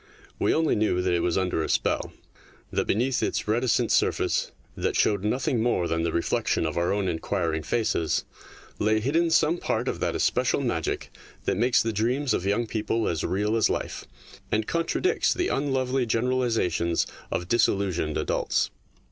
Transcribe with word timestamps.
We 0.39 0.51
only 0.51 0.73
knew 0.75 0.99
that 1.03 1.13
it 1.13 1.19
was 1.21 1.37
under 1.37 1.61
a 1.61 1.69
spell, 1.69 2.11
that 2.71 2.87
beneath 2.87 3.21
its 3.21 3.47
reticent 3.47 3.91
surface, 3.91 4.51
that 4.75 4.95
showed 4.95 5.23
nothing 5.23 5.61
more 5.61 5.87
than 5.87 6.01
the 6.01 6.11
reflection 6.11 6.65
of 6.65 6.75
our 6.75 6.91
own 6.91 7.07
inquiring 7.07 7.61
faces, 7.61 8.25
lay 8.79 8.99
hidden 8.99 9.29
some 9.29 9.59
part 9.59 9.87
of 9.87 9.99
that 9.99 10.15
especial 10.15 10.61
THE 10.61 10.65
MAGIC 10.65 10.99
POOL 11.01 11.09
21 11.43 11.43
magic 11.43 11.45
that 11.45 11.57
makes 11.61 11.83
the 11.83 11.93
dreams 11.93 12.33
of 12.33 12.47
young 12.47 12.65
people 12.65 13.07
as 13.07 13.23
real 13.23 13.55
as 13.55 13.69
life, 13.69 14.05
and 14.51 14.65
contradicts 14.65 15.35
the 15.35 15.49
unlovely 15.49 16.07
generalisations 16.07 17.05
of 17.31 17.47
disillusioned 17.47 18.17
adults. 18.17 18.71